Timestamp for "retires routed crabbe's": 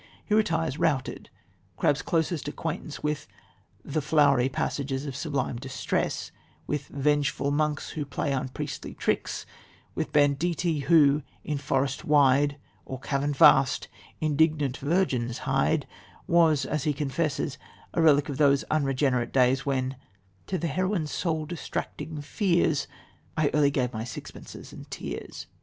0.33-2.01